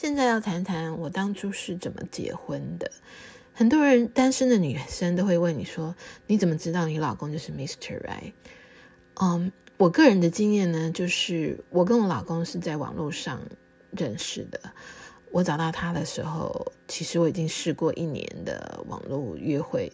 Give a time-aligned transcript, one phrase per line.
[0.00, 2.88] 现在要谈谈我当初是怎么结婚的。
[3.52, 5.96] 很多人单身的女生都会问你说
[6.28, 8.32] ：“你怎么知道你老公就是 Mister Right？”
[9.20, 13.42] 嗯，我个人的经验呢，就是我跟我老公是在网络上
[13.90, 14.60] 认识的。
[15.32, 19.92] 我找到他的时候，其实我已经试过一年的网络约会，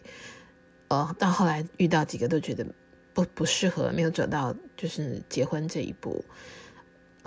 [0.89, 2.63] 呃，到后来遇到几个都觉得
[3.11, 6.23] 不不适合，没有走到就是结婚这一步。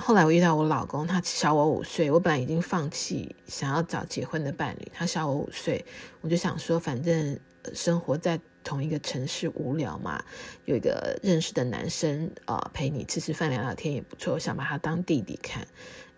[0.00, 5.84] 后来我遇到我老公，他小我五岁，我本来已经放弃想要找结婚的伴侣，他小我五岁，
[6.20, 7.38] 我就想说，反正
[7.74, 10.24] 生活在同一个城市无聊嘛，
[10.66, 15.66] 有一个认识的男生啊陪你吃吃饭聊聊天也不错，我想把他当弟弟看，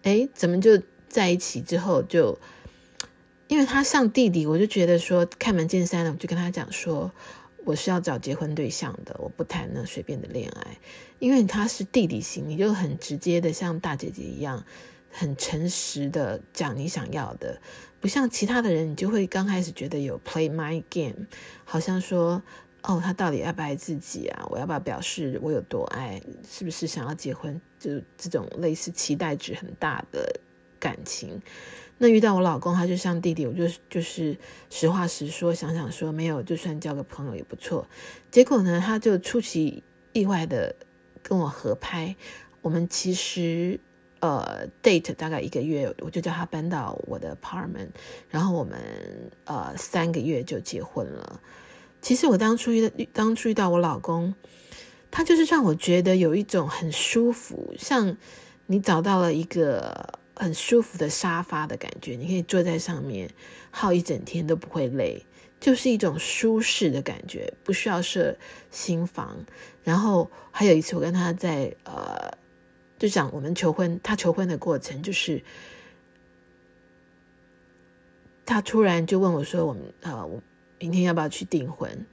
[0.02, 2.38] 哎，怎么就在一起之后就，
[3.48, 7.10] 因为他像弟弟，我就觉得说开门见山了，我就跟他讲说。
[7.64, 10.78] 我是要找结婚对象的，我不谈那随便的恋爱，
[11.18, 14.64] 因为他是弟弟型，你就很直接的像大姐姐一样，
[15.10, 17.60] 很诚实的讲你想要的，
[18.00, 21.26] 不像其他的人，你就会刚开始觉得有 play my game，
[21.64, 22.42] 好像说
[22.82, 24.46] 哦，他到底爱不爱自己啊？
[24.50, 26.20] 我要不要表示我有多爱？
[26.48, 27.60] 是不是想要结婚？
[27.78, 30.40] 就这种类似期待值很大的
[30.80, 31.40] 感情。
[32.02, 34.38] 那遇到我老公，他就像弟弟，我就就是
[34.70, 37.86] 实话实说，想想说没有，就算交个朋友也不错。
[38.30, 40.74] 结果呢，他就出其意外的
[41.22, 42.16] 跟我合拍。
[42.62, 43.78] 我们其实
[44.20, 47.90] 呃 date 大概一个月，我就叫他搬到我的 apartment，
[48.30, 48.80] 然后我们
[49.44, 51.38] 呃三个月就结婚了。
[52.00, 54.34] 其实我当初遇当初遇到我老公，
[55.10, 58.16] 他就是让我觉得有一种很舒服，像
[58.64, 60.18] 你找到了一个。
[60.34, 63.30] 很舒服的沙发的感觉，你可以坐在上面
[63.70, 65.24] 耗一整天都不会累，
[65.60, 68.36] 就是一种舒适的感觉，不需要设
[68.70, 69.44] 新房。
[69.84, 72.36] 然后还有一次，我跟他在呃，
[72.98, 75.42] 就讲我们求婚，他求婚的过程，就是
[78.46, 80.42] 他突然就问我说：“我们呃，我
[80.78, 82.06] 明天要不要去订婚？”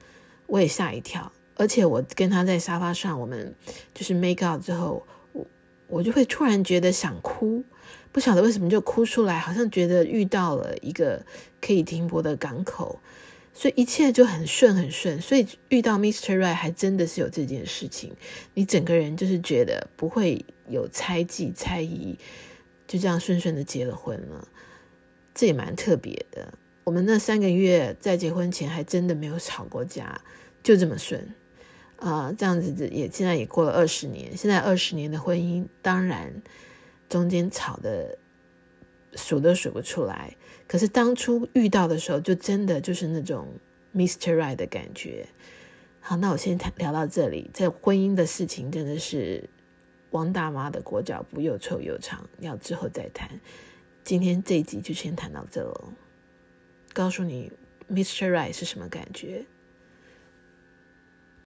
[0.46, 3.54] 我也吓一跳，而且我跟他在沙发上，我们
[3.92, 5.46] 就是 make out 之后，我
[5.88, 7.64] 我就会突然觉得想哭。
[8.10, 11.24] 不晓得为什么就哭出来，好像觉得遇到了一个
[11.60, 13.00] 可以停泊的港口，
[13.52, 15.20] 所以一切就很顺很顺。
[15.20, 16.38] 所以遇到 Mr.
[16.38, 18.14] Right 还真的是有这件事情，
[18.54, 22.18] 你整个人就是觉得不会有猜忌猜疑，
[22.86, 24.48] 就这样顺顺的结了婚了，
[25.34, 26.54] 这也蛮特别的。
[26.84, 30.22] 我们那三个月在结婚前还真的没有吵过架，
[30.62, 31.34] 就这么顺
[31.96, 36.42] 啊，这样子也现在也过了二十年，现在二十年的婚姻，当然。
[37.08, 38.18] 中间吵的
[39.14, 40.36] 数都数不出来，
[40.66, 43.48] 可是当初遇到的时候，就真的就是那种
[43.94, 44.36] Mr.
[44.36, 45.26] Right 的感觉。
[46.00, 47.50] 好，那我先谈聊到这里。
[47.52, 49.48] 这婚姻的事情真的是
[50.10, 53.40] 王大妈的裹脚布又臭又长，要之后再谈。
[54.04, 55.92] 今天这一集就先谈到这喽，
[56.92, 57.52] 告诉你
[57.90, 58.30] Mr.
[58.30, 59.44] Right 是什么感觉。